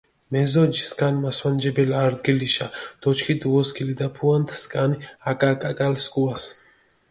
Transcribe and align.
მეზოჯი 0.35 0.79
სქანი 0.91 1.19
მასვანჯებელი 1.25 1.95
არდგილიშა 2.05 2.67
დო 3.01 3.09
ჩქი 3.17 3.35
დჷვოსქილიდაფუანთ 3.41 4.47
სქანი 4.61 4.97
აკა 5.29 5.51
კაკალი 5.61 5.99
სქუას. 6.05 6.43